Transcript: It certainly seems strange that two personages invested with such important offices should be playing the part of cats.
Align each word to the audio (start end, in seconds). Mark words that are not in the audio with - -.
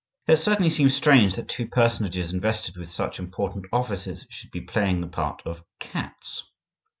It 0.25 0.37
certainly 0.37 0.71
seems 0.71 0.95
strange 0.95 1.35
that 1.35 1.47
two 1.47 1.67
personages 1.67 2.33
invested 2.33 2.75
with 2.75 2.89
such 2.89 3.19
important 3.19 3.67
offices 3.71 4.25
should 4.31 4.49
be 4.49 4.61
playing 4.61 4.99
the 4.99 5.07
part 5.07 5.43
of 5.45 5.63
cats. 5.79 6.43